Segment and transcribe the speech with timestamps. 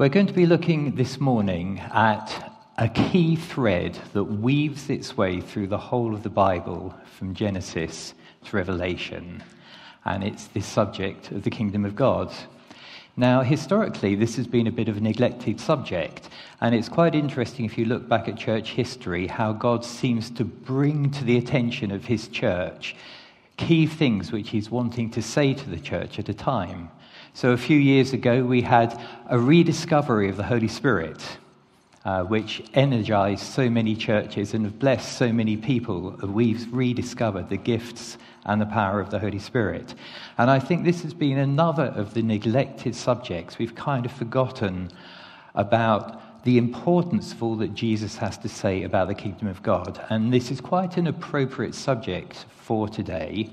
[0.00, 5.42] We're going to be looking this morning at a key thread that weaves its way
[5.42, 8.14] through the whole of the Bible from Genesis
[8.46, 9.42] to Revelation,
[10.06, 12.32] and it's the subject of the kingdom of God.
[13.14, 16.30] Now, historically, this has been a bit of a neglected subject,
[16.62, 20.46] and it's quite interesting if you look back at church history how God seems to
[20.46, 22.96] bring to the attention of his church
[23.58, 26.88] key things which he's wanting to say to the church at a time.
[27.32, 31.22] So, a few years ago, we had a rediscovery of the Holy Spirit,
[32.04, 36.10] uh, which energized so many churches and have blessed so many people.
[36.22, 39.94] We've rediscovered the gifts and the power of the Holy Spirit.
[40.38, 43.58] And I think this has been another of the neglected subjects.
[43.58, 44.90] We've kind of forgotten
[45.54, 50.04] about the importance of all that Jesus has to say about the kingdom of God.
[50.08, 53.50] And this is quite an appropriate subject for today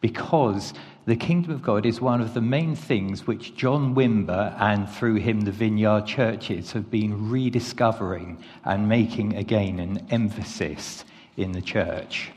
[0.00, 0.74] because
[1.06, 5.16] the kingdom of God is one of the main things which John Wimber and through
[5.16, 11.04] him the Vineyard churches have been rediscovering and making again an emphasis
[11.36, 12.30] in the church.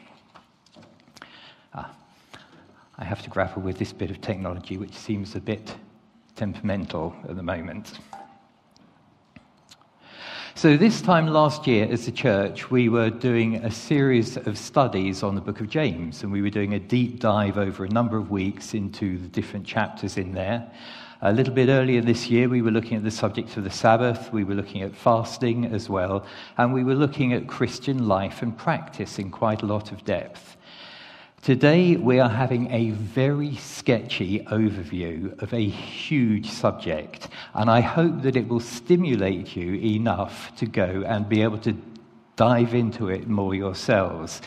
[1.73, 1.91] Ah,
[2.97, 5.75] I have to grapple with this bit of technology which seems a bit
[6.35, 7.99] temperamental at the moment.
[10.58, 15.22] So, this time last year, as a church, we were doing a series of studies
[15.22, 18.17] on the book of James, and we were doing a deep dive over a number
[18.17, 20.67] of weeks into the different chapters in there.
[21.22, 24.33] A little bit earlier this year, we were looking at the subject of the Sabbath,
[24.33, 26.25] we were looking at fasting as well,
[26.58, 30.56] and we were looking at Christian life and practice in quite a lot of depth.
[31.41, 38.23] Today, we are having a very sketchy overview of a huge subject, and I hope
[38.23, 41.77] that it will stimulate you enough to go and be able to
[42.35, 44.41] dive into it more yourselves.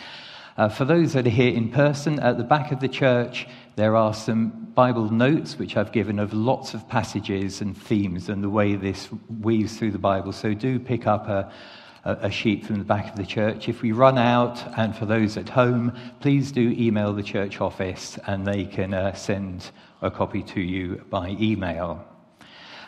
[0.58, 3.46] Uh, for those that are here in person, at the back of the church,
[3.76, 8.44] there are some Bible notes which I've given of lots of passages and themes and
[8.44, 9.08] the way this
[9.40, 10.32] weaves through the Bible.
[10.32, 11.50] So do pick up a,
[12.04, 13.68] a sheet from the back of the church.
[13.68, 18.18] If we run out, and for those at home, please do email the church office
[18.26, 22.04] and they can uh, send a copy to you by email.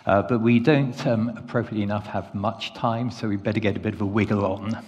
[0.07, 3.81] Uh, but we don't, um, appropriately enough, have much time, so we better get a
[3.81, 4.83] bit of a wiggle on.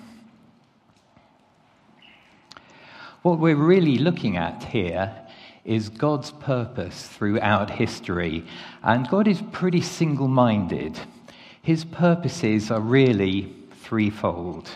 [3.23, 5.15] What we're really looking at here
[5.65, 8.45] is God's purpose throughout history,
[8.83, 10.99] and God is pretty single minded.
[11.63, 14.71] His purposes are really threefold.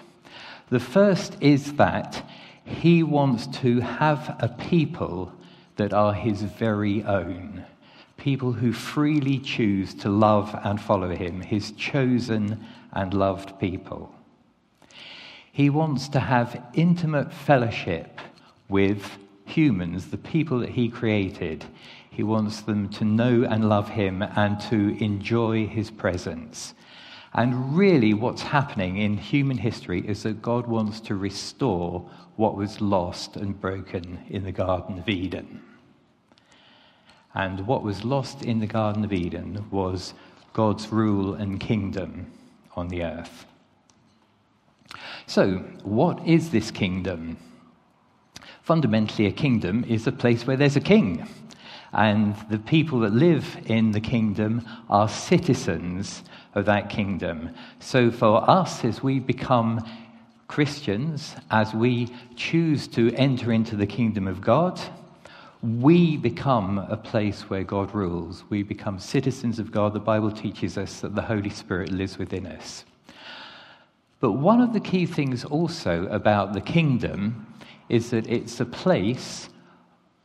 [0.70, 2.24] The first is that
[2.64, 5.32] he wants to have a people
[5.76, 7.64] that are his very own,
[8.18, 14.12] people who freely choose to love and follow him, his chosen and loved people.
[15.50, 18.20] He wants to have intimate fellowship
[18.68, 21.64] with humans, the people that he created.
[22.10, 26.74] He wants them to know and love him and to enjoy his presence.
[27.34, 32.80] And really, what's happening in human history is that God wants to restore what was
[32.80, 35.62] lost and broken in the Garden of Eden.
[37.34, 40.14] And what was lost in the Garden of Eden was
[40.54, 42.32] God's rule and kingdom
[42.74, 43.44] on the earth.
[45.26, 47.36] So, what is this kingdom?
[48.62, 51.28] Fundamentally, a kingdom is a place where there's a king.
[51.92, 56.22] And the people that live in the kingdom are citizens
[56.54, 57.50] of that kingdom.
[57.80, 59.84] So for us, as we become
[60.48, 64.80] Christians, as we choose to enter into the kingdom of God,
[65.62, 68.44] we become a place where God rules.
[68.48, 69.92] We become citizens of God.
[69.92, 72.84] The Bible teaches us that the Holy Spirit lives within us.
[74.20, 77.46] But one of the key things also about the kingdom
[77.88, 79.48] is that it's a place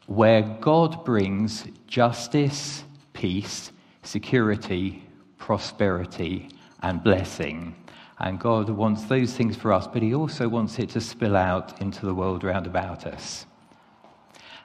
[0.07, 2.83] where God brings justice,
[3.13, 3.71] peace,
[4.03, 5.03] security,
[5.37, 6.49] prosperity,
[6.81, 7.75] and blessing.
[8.19, 11.81] And God wants those things for us, but He also wants it to spill out
[11.81, 13.45] into the world round about us.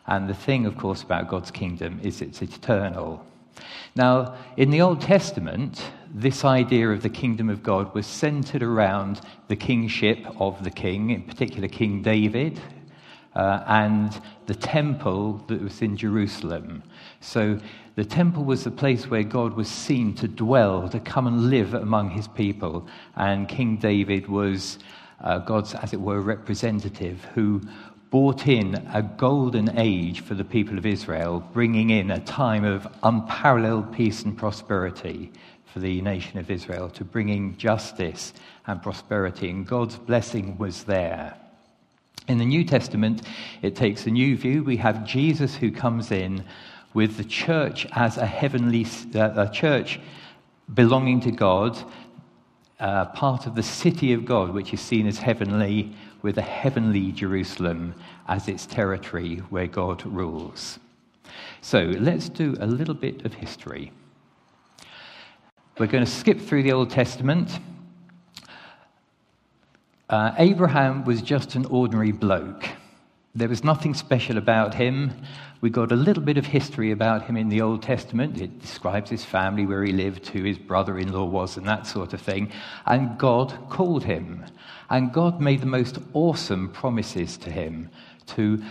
[0.06, 3.24] And the thing, of course, about God's kingdom is it's eternal.
[3.94, 9.20] Now, in the Old Testament, this idea of the kingdom of God was centered around
[9.48, 12.60] the kingship of the king, in particular King David,
[13.34, 16.82] uh, and the temple that was in Jerusalem.
[17.20, 17.58] So
[17.96, 21.74] the temple was the place where God was seen to dwell, to come and live
[21.74, 22.86] among his people.
[23.16, 24.78] And King David was
[25.20, 27.60] uh, God's, as it were, representative who
[28.10, 32.86] brought in a golden age for the people of Israel, bringing in a time of
[33.02, 35.30] unparalleled peace and prosperity
[35.66, 38.32] for the nation of Israel, to bringing justice
[38.66, 39.50] and prosperity.
[39.50, 41.36] And God's blessing was there.
[42.28, 43.22] In the New Testament,
[43.62, 44.62] it takes a new view.
[44.62, 46.44] We have Jesus who comes in
[46.92, 49.98] with the church as a heavenly a church
[50.74, 51.78] belonging to God,
[52.80, 57.12] uh, part of the city of God, which is seen as heavenly, with a heavenly
[57.12, 57.94] Jerusalem
[58.26, 60.78] as its territory where God rules.
[61.62, 63.90] So let's do a little bit of history.
[65.78, 67.58] We're going to skip through the Old Testament.
[70.08, 72.66] Uh, Abraham was just an ordinary bloke.
[73.34, 75.12] There was nothing special about him.
[75.60, 78.40] We got a little bit of history about him in the Old Testament.
[78.40, 81.86] It describes his family, where he lived, who his brother in law was, and that
[81.86, 82.50] sort of thing.
[82.86, 84.46] And God called him.
[84.88, 87.90] And God made the most awesome promises to him
[88.28, 88.62] to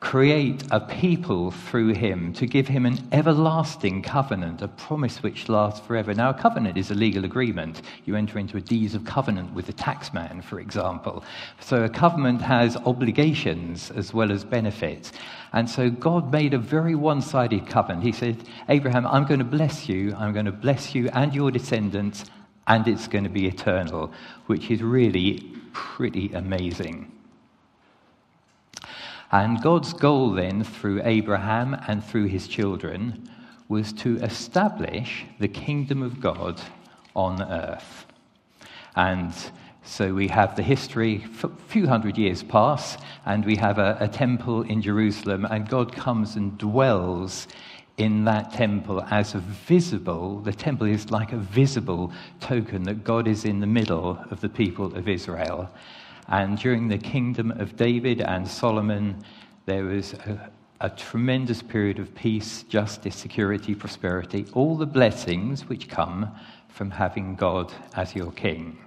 [0.00, 5.84] create a people through him, to give him an everlasting covenant, a promise which lasts
[5.84, 6.14] forever.
[6.14, 7.82] Now, a covenant is a legal agreement.
[8.04, 11.24] You enter into a deed of covenant with a taxman, for example.
[11.60, 15.12] So a covenant has obligations as well as benefits.
[15.52, 18.04] And so God made a very one sided covenant.
[18.04, 18.36] He said,
[18.68, 22.24] Abraham, I'm going to bless you, I'm going to bless you and your descendants,
[22.68, 24.12] and it's going to be eternal,
[24.46, 25.40] which is really
[25.72, 27.17] pretty amazing.
[29.30, 33.28] And God's goal then, through Abraham and through his children,
[33.68, 36.60] was to establish the kingdom of God
[37.14, 38.06] on earth.
[38.96, 39.34] And
[39.82, 42.96] so we have the history, a few hundred years pass,
[43.26, 47.48] and we have a, a, temple in Jerusalem, and God comes and dwells
[47.98, 53.26] in that temple as a visible, the temple is like a visible token that God
[53.26, 55.68] is in the middle of the people of Israel.
[56.28, 59.22] And during the kingdom of David and Solomon,
[59.66, 65.88] there was a, a tremendous period of peace, justice, security, prosperity, all the blessings which
[65.88, 66.30] come
[66.68, 68.78] from having God as your king.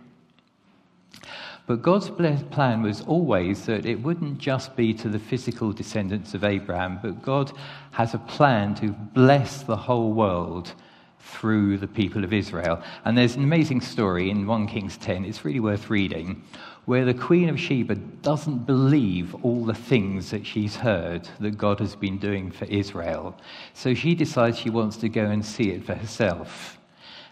[1.68, 6.44] But God's plan was always that it wouldn't just be to the physical descendants of
[6.44, 7.52] Abraham, but God
[7.92, 10.74] has a plan to bless the whole world
[11.20, 12.82] through the people of Israel.
[13.06, 16.44] And there's an amazing story in 1 Kings 10, it's really worth reading,
[16.86, 21.80] where the Queen of Sheba doesn't believe all the things that she's heard that God
[21.80, 23.38] has been doing for Israel.
[23.74, 26.80] So she decides she wants to go and see it for herself.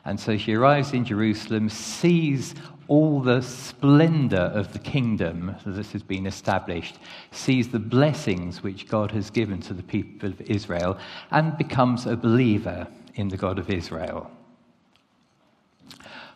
[0.06, 2.56] And so she arrives in Jerusalem, sees
[2.88, 6.98] all the splendor of the kingdom that has been established,
[7.32, 10.98] sees the blessings which God has given to the people of Israel,
[11.32, 14.32] and becomes a believer in the God of Israel.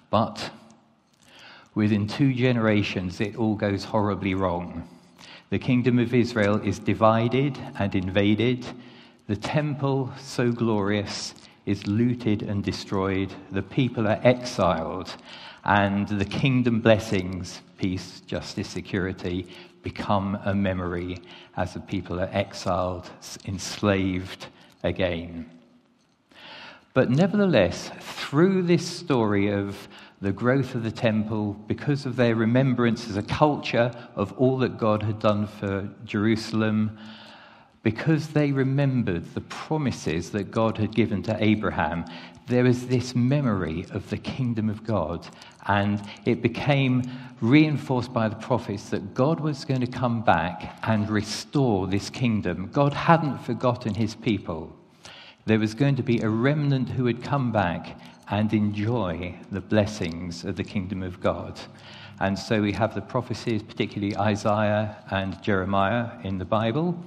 [0.10, 0.52] But
[1.76, 4.88] within two generations, it all goes horribly wrong.
[5.50, 8.66] The kingdom of Israel is divided and invaded.
[9.28, 11.36] The temple, so glorious,
[11.66, 13.34] is looted and destroyed.
[13.52, 15.16] The people are exiled.
[15.64, 19.48] And the kingdom blessings, peace, justice, security,
[19.82, 21.20] become a memory
[21.56, 23.10] as the people are exiled,
[23.46, 24.48] enslaved
[24.84, 25.50] again.
[26.94, 29.88] But nevertheless, through this story of
[30.24, 34.78] the growth of the temple, because of their remembrance as a culture of all that
[34.78, 36.98] God had done for Jerusalem,
[37.84, 42.06] because they remembered the promises that God had given to Abraham,
[42.48, 45.28] there was this memory of the kingdom of God.
[45.68, 47.04] And it became
[47.42, 52.70] reinforced by the prophets that God was going to come back and restore this kingdom.
[52.72, 54.74] God hadn't forgotten his people.
[55.46, 58.00] There was going to be a remnant who would come back
[58.30, 61.60] and enjoy the blessings of the kingdom of God.
[62.20, 66.98] And so we have the prophecies, particularly Isaiah and Jeremiah in the Bible,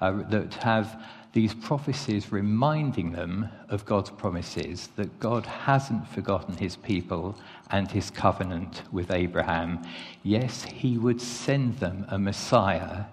[0.00, 1.02] uh, that have
[1.32, 7.36] these prophecies reminding them of God's promises, that God hasn't forgotten his people
[7.70, 9.82] and his covenant with Abraham.
[10.22, 13.04] Yes, he would send them a Messiah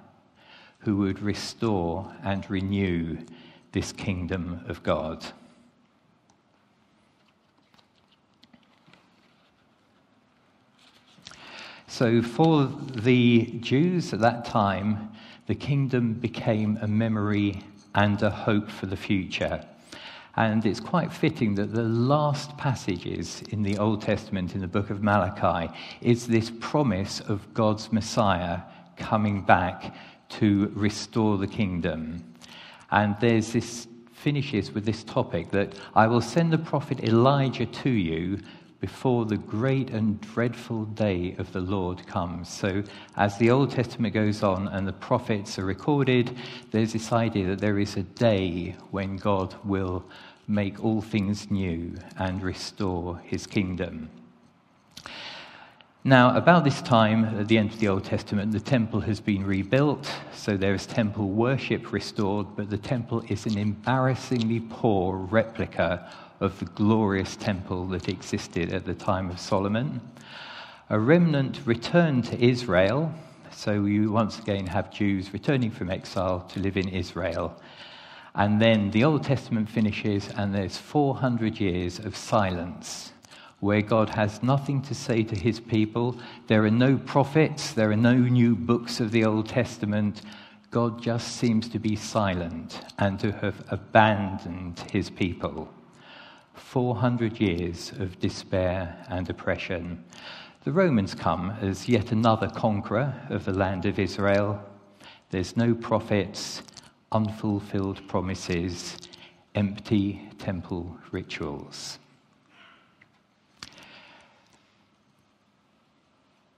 [0.80, 3.18] who would restore and renew
[3.72, 5.26] this kingdom of God.
[12.02, 12.66] So, for
[12.96, 15.12] the Jews at that time,
[15.46, 17.62] the kingdom became a memory
[17.94, 19.64] and a hope for the future.
[20.36, 24.90] And it's quite fitting that the last passages in the Old Testament, in the book
[24.90, 28.62] of Malachi, is this promise of God's Messiah
[28.98, 29.94] coming back
[30.30, 32.24] to restore the kingdom.
[32.90, 37.90] And there's this finishes with this topic that I will send the prophet Elijah to
[37.92, 38.40] you
[38.82, 42.50] before the great and dreadful day of the Lord comes.
[42.50, 42.84] So,
[43.16, 46.36] as the Old Testament goes on and the prophets are recorded,
[46.72, 50.04] there's this idea that there is a day when God will
[50.48, 54.10] make all things new and restore his kingdom.
[56.04, 59.46] Now, about this time, at the end of the Old Testament, the temple has been
[59.46, 66.12] rebuilt, so there is temple worship restored, but the temple is an embarrassingly poor replica
[66.42, 70.02] of the glorious temple that existed at the time of Solomon.
[70.90, 73.14] A remnant returned to Israel,
[73.52, 77.56] so you once again have Jews returning from exile to live in Israel.
[78.34, 83.14] And then the Old Testament finishes, and there's 400 years of silence
[83.60, 86.18] where God has nothing to say to his people.
[86.48, 90.24] There are no prophets, there are no new books of the Old Testament.
[90.72, 95.72] God just seems to be silent and to have abandoned his people.
[96.54, 100.04] 400 years of despair and oppression.
[100.64, 104.62] The Romans come as yet another conqueror of the land of Israel.
[105.32, 106.62] There's no prophets,
[107.12, 108.98] unfulfilled promises,
[109.56, 112.00] empty temple rituals.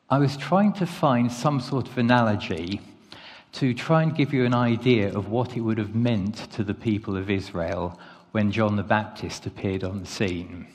[0.09, 2.81] I was trying to find some sort of analogy
[3.53, 6.73] to try and give you an idea of what it would have meant to the
[6.73, 7.99] people of Israel
[8.33, 10.65] when John the Baptist appeared on the scene.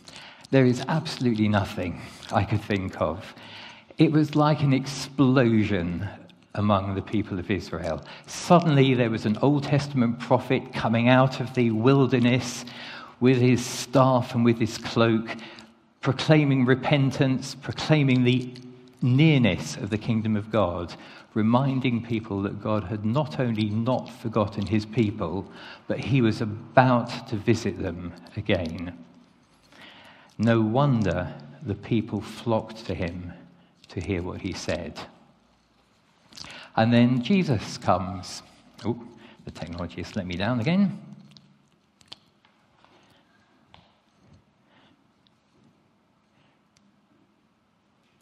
[0.53, 2.01] There is absolutely nothing
[2.33, 3.35] I could think of.
[3.99, 6.09] It was like an explosion
[6.55, 8.05] among the people of Israel.
[8.27, 12.65] Suddenly, there was an Old Testament prophet coming out of the wilderness
[13.19, 15.29] with his staff and with his cloak,
[16.01, 18.55] proclaiming repentance, proclaiming the
[19.01, 20.95] nearness of the kingdom of God,
[21.35, 25.51] reminding people that God had not only not forgotten his people,
[25.87, 28.97] but he was about to visit them again.
[30.37, 33.33] No wonder the people flocked to him
[33.89, 34.99] to hear what he said.
[36.77, 38.43] And then Jesus comes.
[38.85, 39.03] Oh,
[39.45, 40.97] the technology has let me down again.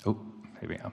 [0.07, 0.17] Oh,
[0.67, 0.93] here we are.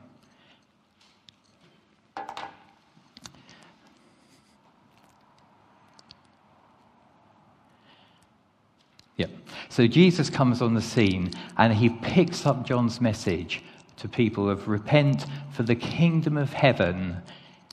[9.17, 9.29] Yep.
[9.69, 13.63] So Jesus comes on the scene and he picks up John's message
[13.97, 17.17] to people of repent, for the kingdom of heaven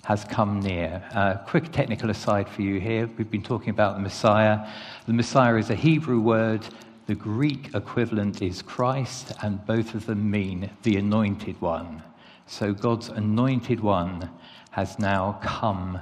[0.05, 1.03] has come near.
[1.13, 3.09] Uh, quick technical aside for you here.
[3.19, 4.67] We've been talking about the Messiah.
[5.07, 6.67] The Messiah is a Hebrew word
[7.11, 12.05] the Greek equivalent is Christ, and both of them mean the anointed one.
[12.47, 14.31] So God's anointed one
[14.71, 15.99] has now come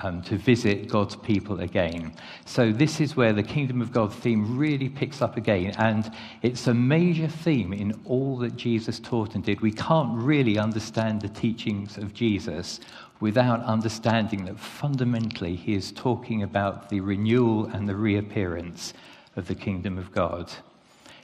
[0.00, 2.12] um, to visit God's people again.
[2.44, 6.66] So, this is where the kingdom of God theme really picks up again, and it's
[6.66, 9.62] a major theme in all that Jesus taught and did.
[9.62, 12.78] We can't really understand the teachings of Jesus
[13.20, 18.92] without understanding that fundamentally he is talking about the renewal and the reappearance
[19.36, 20.52] of the kingdom of God.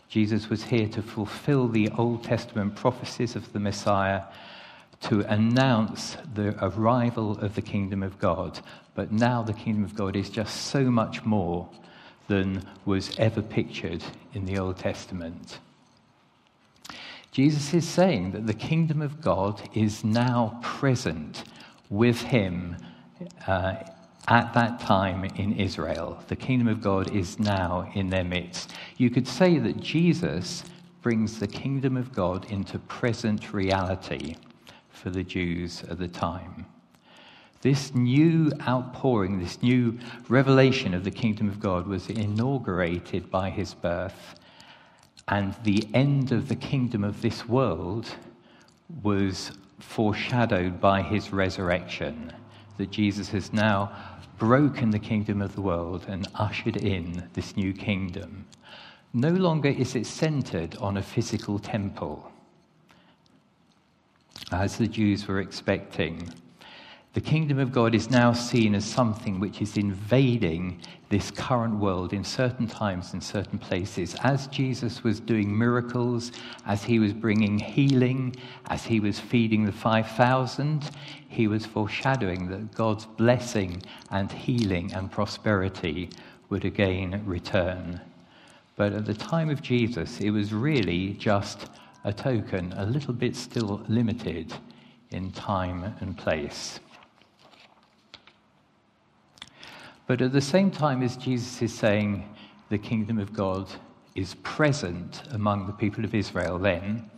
[0.08, 4.22] Jesus was here to fulfill the Old Testament prophecies of the Messiah,
[5.02, 8.60] to announce the arrival of the kingdom of God.
[8.94, 11.68] But now the kingdom of God is just so much more
[12.28, 14.02] than was ever pictured
[14.34, 15.58] in the Old Testament.
[17.32, 21.44] Jesus is saying that the kingdom of God is now present
[21.88, 22.76] with him
[23.46, 23.74] uh,
[24.30, 26.22] at that time in Israel.
[26.28, 28.72] The kingdom of God is now in their midst.
[28.96, 30.64] You could say that Jesus
[31.02, 34.36] brings the kingdom of God into present reality
[34.90, 36.64] for the Jews at the time.
[37.62, 43.74] This new outpouring, this new revelation of the kingdom of God was inaugurated by his
[43.74, 44.36] birth,
[45.28, 48.08] and the end of the kingdom of this world
[49.02, 52.32] was foreshadowed by his resurrection.
[52.78, 53.92] That Jesus has now
[54.38, 58.46] broken the kingdom of the world and ushered in this new kingdom.
[59.12, 62.30] No longer is it centered on a physical temple,
[64.50, 66.32] as the Jews were expecting.
[67.12, 72.12] The kingdom of God is now seen as something which is invading this current world
[72.12, 74.14] in certain times and certain places.
[74.22, 76.30] As Jesus was doing miracles,
[76.66, 78.36] as he was bringing healing,
[78.68, 80.88] as he was feeding the 5,000,
[81.28, 86.10] he was foreshadowing that God's blessing and healing and prosperity
[86.48, 88.00] would again return.
[88.76, 91.70] But at the time of Jesus, it was really just
[92.04, 94.54] a token, a little bit still limited
[95.10, 96.78] in time and place.
[100.10, 102.28] But at the same time as Jesus is saying
[102.68, 103.68] the kingdom of God
[104.16, 107.08] is present among the people of Israel then,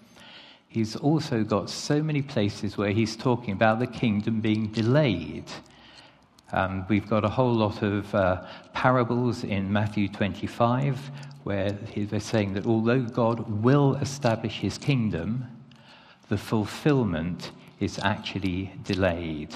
[0.68, 5.50] he's also got so many places where he's talking about the kingdom being delayed.
[6.52, 8.44] Um, we've got a whole lot of uh,
[8.74, 10.98] parables in Matthew 25
[11.44, 15.46] where they're saying that although God will establish his kingdom,
[16.28, 19.54] the fulfillment is actually delayed.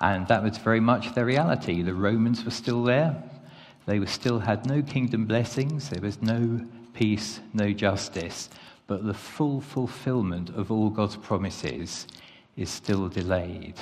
[0.00, 1.82] And that was very much the reality.
[1.82, 3.22] The Romans were still there.
[3.86, 5.88] They still had no kingdom blessings.
[5.88, 6.60] There was no
[6.94, 8.48] peace, no justice.
[8.86, 12.06] But the full fulfillment of all God's promises
[12.56, 13.74] is still delayed.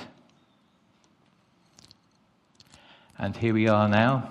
[3.19, 4.29] And here we are now,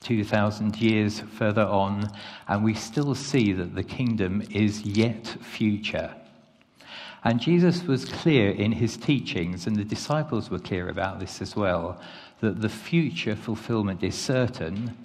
[0.00, 2.10] 2,000 years further on,
[2.46, 6.14] and we still see that the kingdom is yet future.
[7.24, 11.56] And Jesus was clear in his teachings, and the disciples were clear about this as
[11.56, 12.00] well,
[12.40, 14.96] that the future fulfillment is certain,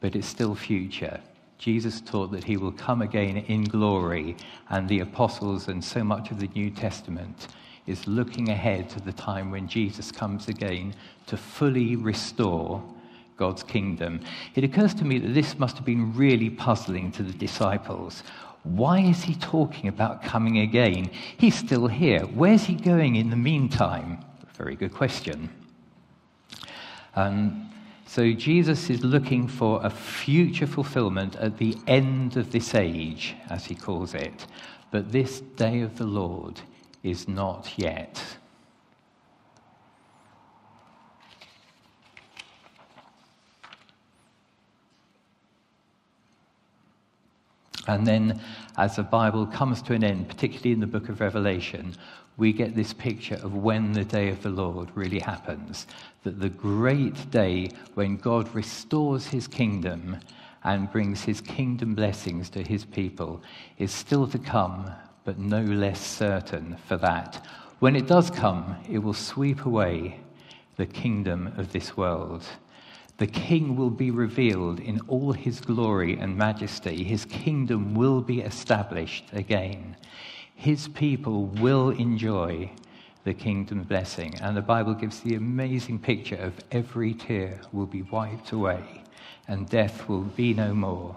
[0.00, 1.20] but it's still future.
[1.58, 4.36] Jesus taught that he will come again in glory,
[4.68, 7.48] and the apostles and so much of the New Testament
[7.86, 10.94] is looking ahead to the time when Jesus comes again
[11.26, 12.82] to fully restore
[13.36, 14.20] God's kingdom.
[14.54, 18.22] It occurs to me that this must have been really puzzling to the disciples.
[18.62, 21.10] Why is he talking about coming again?
[21.36, 22.20] He's still here.
[22.20, 24.24] Where's he going in the meantime?
[24.54, 25.50] Very good question.
[27.16, 27.68] Um,
[28.06, 33.64] so Jesus is looking for a future fulfillment at the end of this age, as
[33.64, 34.46] he calls it.
[34.90, 36.60] But this day of the Lord
[37.02, 38.22] is not yet.
[47.88, 48.40] And then,
[48.76, 51.96] as the Bible comes to an end, particularly in the book of Revelation,
[52.36, 55.86] we get this picture of when the day of the Lord really happens.
[56.22, 60.18] That the great day when God restores his kingdom
[60.64, 63.42] and brings his kingdom blessings to his people
[63.78, 64.90] is still to come,
[65.24, 67.44] but no less certain for that.
[67.80, 70.20] When it does come, it will sweep away
[70.76, 72.44] the kingdom of this world
[73.18, 77.04] the king will be revealed in all his glory and majesty.
[77.04, 79.96] His kingdom will be established again.
[80.54, 82.70] His people will enjoy
[83.24, 84.34] the kingdom blessing.
[84.40, 89.02] And the Bible gives the amazing picture of every tear will be wiped away
[89.48, 91.16] and death will be no more.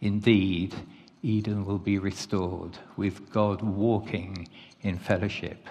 [0.00, 0.74] Indeed,
[1.22, 4.48] Eden will be restored with God walking
[4.82, 5.68] in fellowship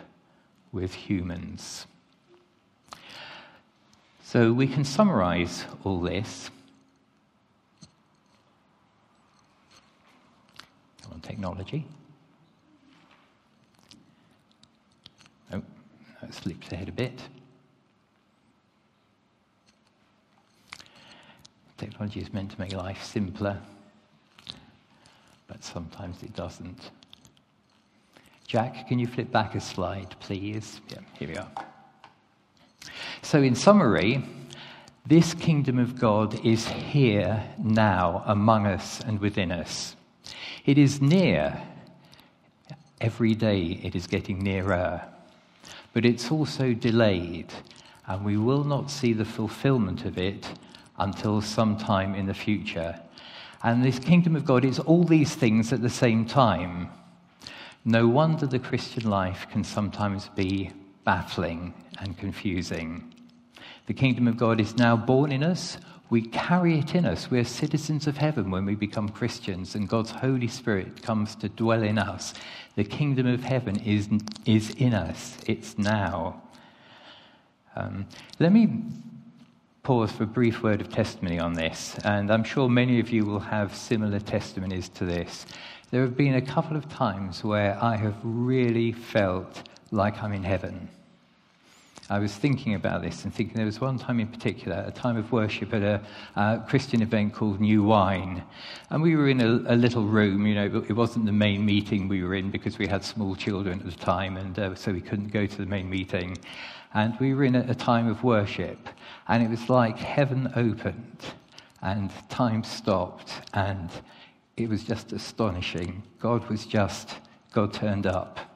[0.71, 1.87] with humans.
[4.35, 6.51] So we can summarize all this.
[11.09, 11.85] on technology.
[15.53, 15.61] Oh,
[16.21, 17.17] that slipped ahead a bit.
[21.77, 23.57] Technology is meant to make life simpler,
[25.47, 26.91] but sometimes it doesn't.
[28.45, 30.81] Jack, can you flip back a slide, please?
[30.89, 31.74] Yeah, here we are.
[33.21, 34.23] So, in summary,
[35.05, 39.95] this kingdom of God is here now among us and within us.
[40.65, 41.61] It is near.
[42.99, 45.01] Every day it is getting nearer.
[45.93, 47.53] But it's also delayed,
[48.07, 50.47] and we will not see the fulfillment of it
[50.97, 52.99] until sometime in the future.
[53.61, 56.89] And this kingdom of God is all these things at the same time.
[57.83, 60.71] No wonder the Christian life can sometimes be
[61.05, 63.13] baffling and confusing.
[63.85, 65.77] The kingdom of God is now born in us.
[66.09, 67.31] We carry it in us.
[67.31, 71.83] We're citizens of heaven when we become Christians, and God's Holy Spirit comes to dwell
[71.83, 72.33] in us.
[72.75, 74.09] The kingdom of heaven is,
[74.45, 76.41] is in us, it's now.
[77.75, 78.07] Um,
[78.39, 78.83] let me
[79.83, 83.25] pause for a brief word of testimony on this, and I'm sure many of you
[83.25, 85.45] will have similar testimonies to this.
[85.91, 90.43] There have been a couple of times where I have really felt like I'm in
[90.43, 90.89] heaven.
[92.08, 95.17] I was thinking about this and thinking there was one time in particular, a time
[95.17, 96.01] of worship at a
[96.36, 98.43] uh, Christian event called New Wine.
[98.91, 102.08] And we were in a, a, little room, you know, it wasn't the main meeting
[102.08, 105.01] we were in because we had small children at the time, and uh, so we
[105.01, 106.38] couldn't go to the main meeting.
[106.93, 108.88] And we were in a, a time of worship,
[109.27, 111.25] and it was like heaven opened
[111.81, 113.89] and time stopped, and
[114.58, 116.03] it was just astonishing.
[116.19, 117.15] God was just,
[117.51, 118.54] God turned up.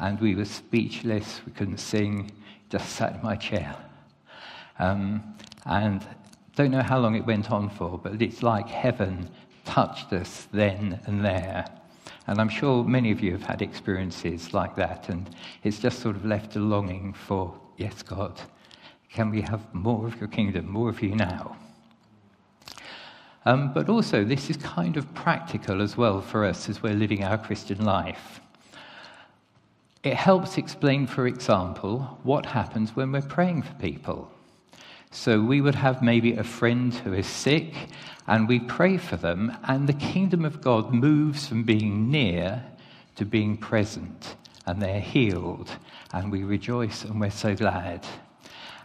[0.00, 2.32] And we were speechless, we couldn't sing,
[2.70, 3.76] just sat in my chair.
[4.78, 5.22] Um,
[5.66, 6.04] and
[6.56, 9.28] don't know how long it went on for, but it's like heaven
[9.66, 11.66] touched us then and there.
[12.26, 15.28] And I'm sure many of you have had experiences like that, and
[15.64, 18.40] it's just sort of left a longing for, yes, God,
[19.12, 21.56] can we have more of your kingdom, more of you now?
[23.44, 27.22] Um, but also, this is kind of practical as well for us as we're living
[27.22, 28.40] our Christian life.
[30.02, 34.30] It helps explain, for example, what happens when we're praying for people.
[35.10, 37.74] So we would have maybe a friend who is sick,
[38.26, 42.64] and we pray for them, and the kingdom of God moves from being near
[43.16, 45.68] to being present, and they're healed,
[46.14, 48.06] and we rejoice and we're so glad.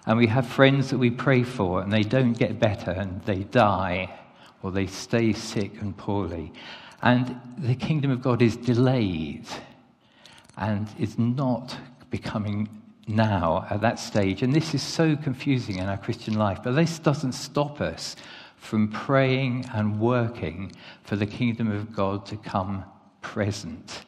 [0.06, 3.44] And we have friends that we pray for, and they don't get better, and they
[3.44, 4.14] die,
[4.62, 6.52] or they stay sick and poorly.
[7.02, 9.48] And the kingdom of God is delayed
[10.58, 11.78] and is not
[12.10, 12.70] becoming
[13.08, 14.42] now at that stage.
[14.42, 18.16] And this is so confusing in our Christian life, but this doesn't stop us
[18.58, 20.72] from praying and working
[21.04, 22.84] for the kingdom of God to come
[23.22, 24.06] present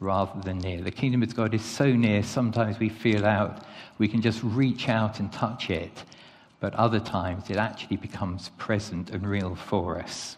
[0.00, 0.82] rather than near.
[0.82, 3.64] The kingdom of God is so near, sometimes we feel out,
[3.98, 6.04] we can just reach out and touch it,
[6.58, 10.36] but other times it actually becomes present and real for us.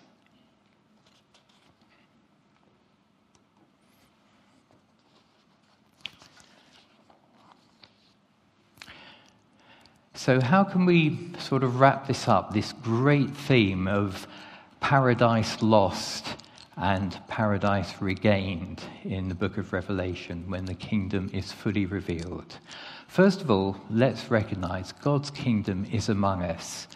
[10.16, 14.28] So, how can we sort of wrap this up, this great theme of
[14.78, 16.36] paradise lost
[16.76, 22.58] and paradise regained in the book of Revelation when the kingdom is fully revealed?
[23.08, 26.86] First of all, let's recognize God's kingdom is among us.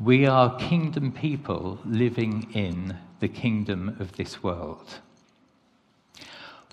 [0.00, 4.98] We are kingdom people living in the kingdom of this world.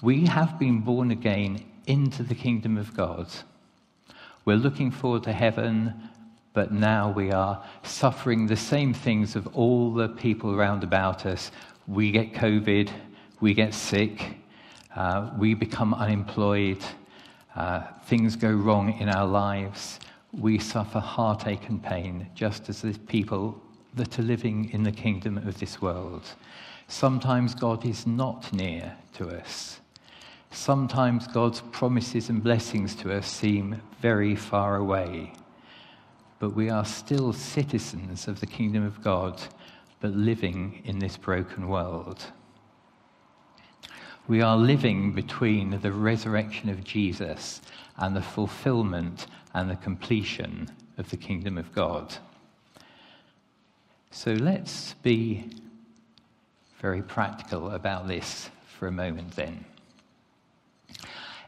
[0.02, 3.28] We have been born again into the kingdom of God
[4.46, 5.94] we're looking forward to heaven,
[6.54, 11.52] but now we are suffering the same things of all the people around about us.
[11.88, 12.90] We get COVID,
[13.40, 14.38] we get sick,
[14.96, 16.84] uh, we become unemployed,
[17.56, 20.00] uh, things go wrong in our lives.
[20.32, 23.62] We suffer heartache and pain, just as the people
[23.94, 26.24] that are living in the kingdom of this world.
[26.88, 29.80] Sometimes God is not near to us.
[30.54, 35.34] Sometimes God's promises and blessings to us seem very far away,
[36.38, 39.42] but we are still citizens of the kingdom of God,
[40.00, 42.24] but living in this broken world.
[44.28, 47.60] We are living between the resurrection of Jesus
[47.98, 52.16] and the fulfillment and the completion of the kingdom of God.
[54.12, 55.50] So let's be
[56.80, 59.66] very practical about this for a moment then.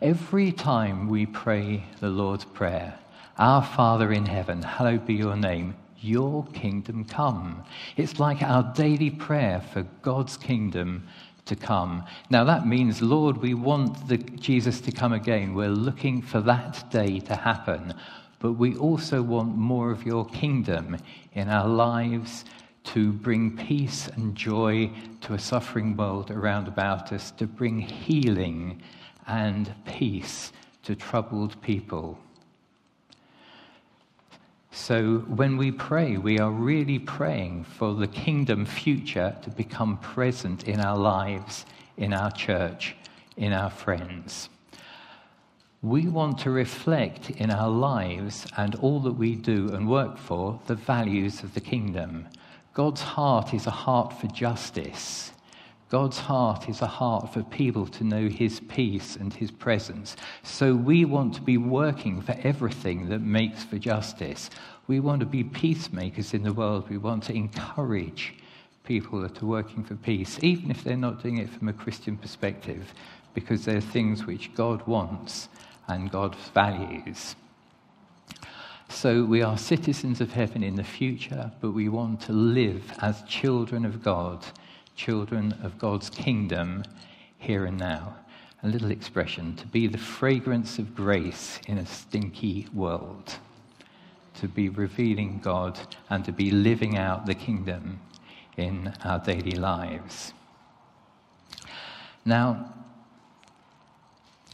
[0.01, 2.99] Every time we pray the Lord's Prayer,
[3.37, 7.63] Our Father in heaven, hallowed be your name, your kingdom come.
[7.95, 11.07] It's like our daily prayer for God's kingdom
[11.45, 12.03] to come.
[12.29, 15.53] Now that means, Lord, we want the, Jesus to come again.
[15.53, 17.93] We're looking for that day to happen.
[18.39, 20.97] But we also want more of your kingdom
[21.31, 22.43] in our lives
[22.83, 28.81] to bring peace and joy to a suffering world around about us, to bring healing
[29.27, 30.51] and peace
[30.83, 32.17] to troubled people.
[34.71, 40.67] So when we pray, we are really praying for the kingdom future to become present
[40.67, 41.65] in our lives,
[41.97, 42.95] in our church,
[43.37, 44.49] in our friends.
[45.81, 50.59] We want to reflect in our lives and all that we do and work for
[50.65, 52.27] the values of the kingdom.
[52.73, 55.31] God's heart is a heart for justice.
[55.89, 60.15] God's heart is a heart for people to know His peace and His presence.
[60.43, 64.49] So we want to be working for everything that makes for justice.
[64.87, 66.89] We want to be peacemakers in the world.
[66.89, 68.33] We want to encourage
[68.83, 72.17] people that are working for peace, even if they're not doing it from a Christian
[72.17, 72.93] perspective,
[73.33, 75.49] because they're things which God wants
[75.87, 77.35] and God values.
[78.89, 83.21] So we are citizens of heaven in the future, but we want to live as
[83.23, 84.45] children of God
[84.95, 86.83] children of God's kingdom
[87.37, 88.15] here and now.
[88.63, 93.35] A little expression to be the fragrance of grace in a stinky world,
[94.39, 95.79] to be revealing God
[96.09, 97.99] and to be living out the kingdom
[98.57, 100.33] in our daily lives.
[102.23, 102.73] Now,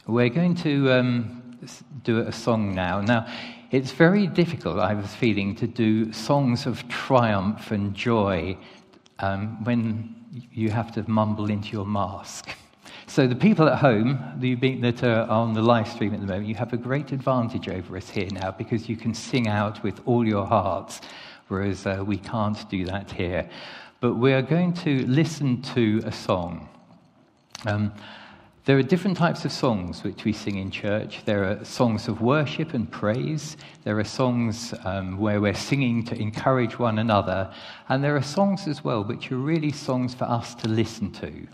[0.06, 1.58] we're going to um,
[2.04, 3.00] do a song now.
[3.00, 3.26] Now,
[3.70, 8.58] it's very difficult, I was feeling, to do songs of triumph and joy
[9.22, 10.14] um, when
[10.52, 12.50] you have to mumble into your mask.
[13.06, 16.54] So, the people at home that are on the live stream at the moment, you
[16.54, 20.26] have a great advantage over us here now because you can sing out with all
[20.26, 21.00] your hearts,
[21.48, 23.48] whereas uh, we can't do that here.
[24.00, 26.68] But we are going to listen to a song.
[27.66, 27.92] Um,
[28.64, 31.24] there are different types of songs which we sing in church.
[31.24, 33.56] There are songs of worship and praise.
[33.82, 37.52] There are songs um, where we're singing to encourage one another.
[37.88, 41.48] And there are songs as well which are really songs for us to listen to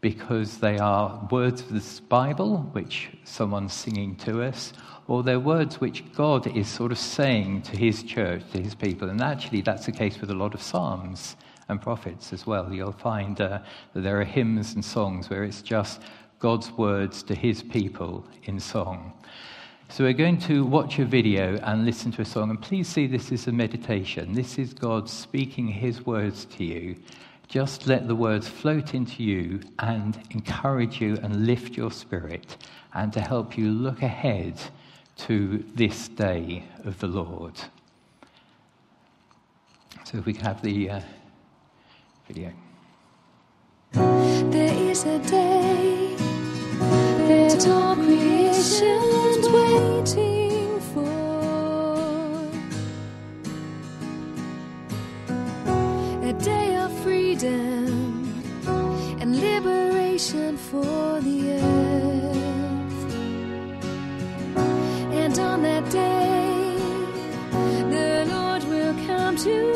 [0.00, 4.72] because they are words of the Bible which someone's singing to us,
[5.08, 9.10] or they're words which God is sort of saying to his church, to his people.
[9.10, 11.36] And actually, that's the case with a lot of Psalms
[11.68, 12.72] and prophets as well.
[12.72, 13.60] You'll find uh,
[13.94, 16.00] that there are hymns and songs where it's just
[16.38, 19.12] God's words to his people in song.
[19.88, 22.50] So we're going to watch a video and listen to a song.
[22.50, 24.32] And please see this is a meditation.
[24.32, 26.96] This is God speaking his words to you.
[27.48, 32.56] Just let the words float into you and encourage you and lift your spirit
[32.94, 34.60] and to help you look ahead
[35.18, 37.54] to this day of the Lord.
[40.04, 41.00] So if we can have the uh,
[42.26, 42.52] video.
[43.92, 46.16] There is a day
[47.28, 51.06] that all creation's waiting for.
[56.22, 58.42] A day of freedom
[59.20, 63.02] and liberation for the earth.
[65.12, 66.76] And on that day,
[67.90, 69.75] the Lord will come to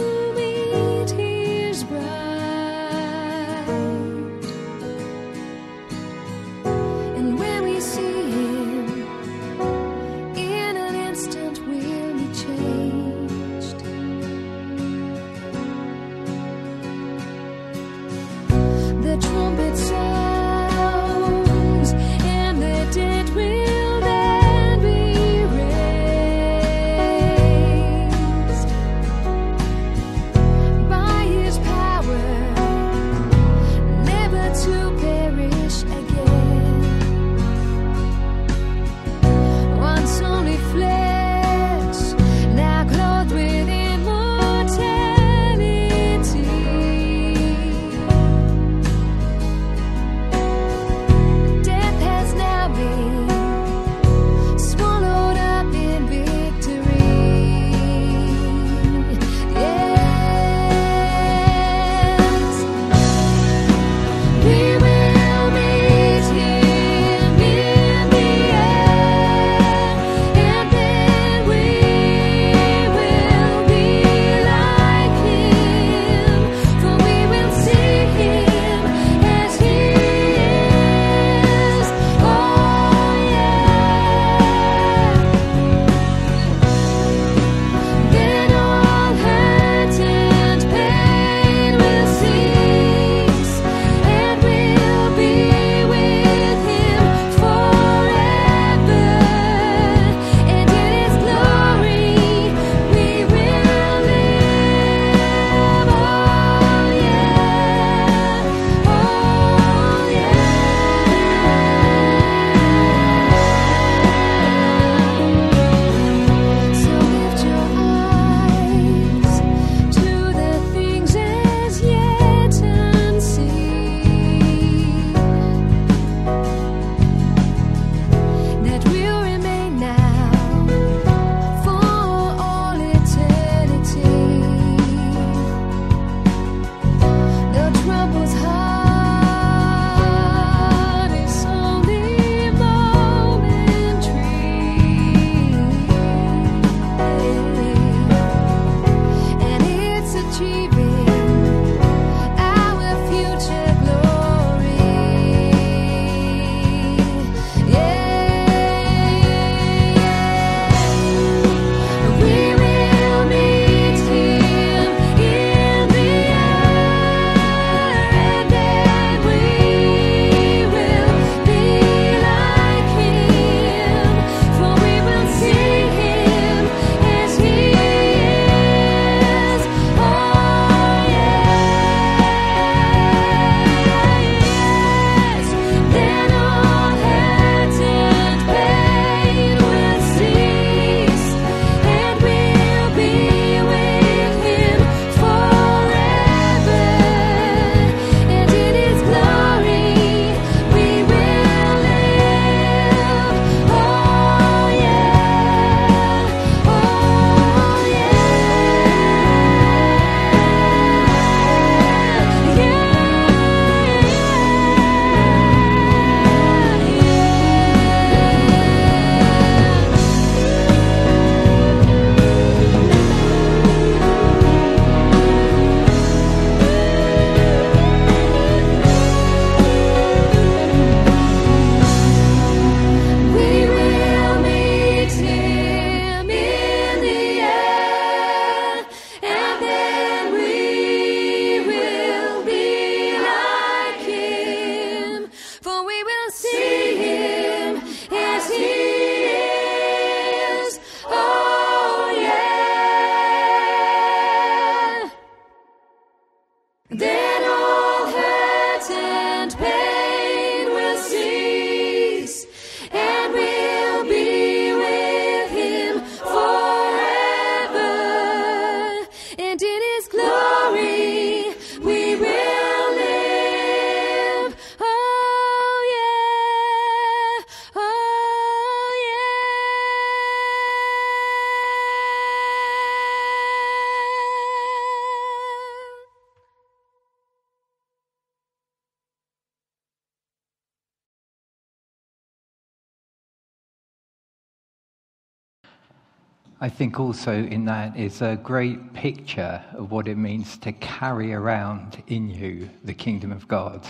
[296.62, 301.32] I think also in that is a great picture of what it means to carry
[301.32, 303.86] around in you the kingdom of God,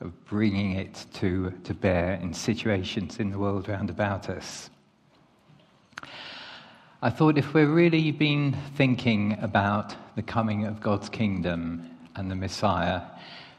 [0.00, 4.70] of bringing it to, to bear in situations in the world round about us.
[7.00, 12.34] I thought if we're really been thinking about the coming of God's kingdom and the
[12.34, 13.02] Messiah,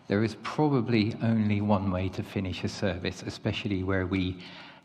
[0.09, 4.39] there is probably only one way to finish a service, especially where we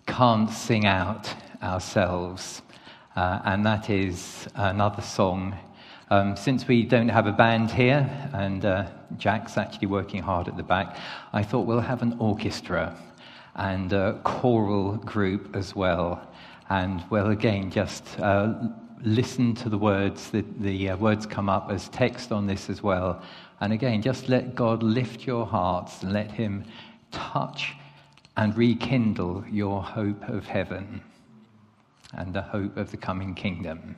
[0.06, 2.62] can't sing out ourselves,
[3.18, 5.58] uh, and that is another song.
[6.08, 10.56] Um, since we don't have a band here, and uh, Jack's actually working hard at
[10.56, 10.96] the back,
[11.32, 12.96] I thought we'll have an orchestra
[13.56, 16.30] and a choral group as well.
[16.70, 18.54] And well, again, just uh,
[19.02, 20.30] listen to the words.
[20.30, 23.20] The, the uh, words come up as text on this as well.
[23.60, 26.64] And again, just let God lift your hearts and let Him
[27.10, 27.74] touch
[28.36, 31.02] and rekindle your hope of heaven
[32.14, 33.96] and the hope of the coming kingdom.